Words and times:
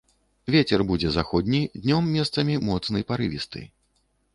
Вецер 0.55 0.83
будзе 0.93 1.11
заходні, 1.19 1.61
днём 1.85 2.03
месцамі 2.17 2.59
моцны 2.71 3.09
парывісты. 3.13 3.69